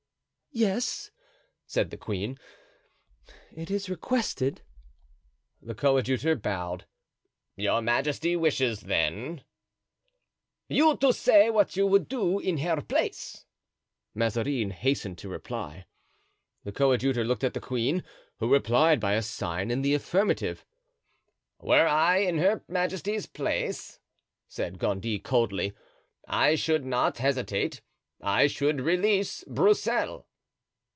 "Yes," 0.53 1.11
said 1.65 1.91
the 1.91 1.97
queen, 1.97 2.37
"it 3.55 3.71
is 3.71 3.89
requested." 3.89 4.63
The 5.61 5.73
coadjutor 5.73 6.35
bowed. 6.35 6.85
"Your 7.55 7.81
majesty 7.81 8.35
wishes, 8.35 8.81
then——" 8.81 9.43
"You 10.67 10.97
to 10.97 11.13
say 11.13 11.49
what 11.49 11.77
you 11.77 11.87
would 11.87 12.09
do 12.09 12.37
in 12.37 12.57
her 12.57 12.81
place," 12.81 13.45
Mazarin 14.13 14.71
hastened 14.71 15.17
to 15.19 15.29
reply. 15.29 15.85
The 16.65 16.73
coadjutor 16.73 17.23
looked 17.23 17.45
at 17.45 17.53
the 17.53 17.61
queen, 17.61 18.03
who 18.39 18.51
replied 18.51 18.99
by 18.99 19.13
a 19.13 19.21
sign 19.21 19.71
in 19.71 19.83
the 19.83 19.93
affirmative. 19.93 20.65
"Were 21.61 21.87
I 21.87 22.17
in 22.17 22.39
her 22.39 22.61
majesty's 22.67 23.25
place," 23.25 24.01
said 24.49 24.79
Gondy, 24.79 25.17
coldly, 25.17 25.71
"I 26.27 26.55
should 26.55 26.83
not 26.83 27.19
hesitate; 27.19 27.79
I 28.21 28.47
should 28.47 28.81
release 28.81 29.45
Broussel." 29.45 30.27